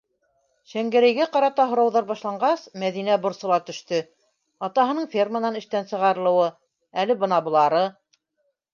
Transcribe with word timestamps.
Шәңгәрәйгә 0.69 1.27
ҡарата 1.35 1.65
һорауҙар 1.73 2.07
башланғас, 2.07 2.65
Мәҙинә 2.85 3.19
борсола 3.27 3.61
төштө: 3.69 4.01
атаһының 4.71 5.09
ферманан 5.15 5.63
эштән 5.63 5.89
сығарылыуы, 5.95 6.53
әле 7.05 7.23
бына 7.25 7.45
былары... 7.51 7.89